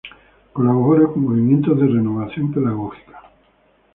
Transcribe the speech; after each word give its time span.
Colabora 0.51 1.05
con 1.09 1.25
movimientos 1.25 1.79
de 1.79 1.85
renovación 1.85 2.51
pedagógica. 2.51 3.21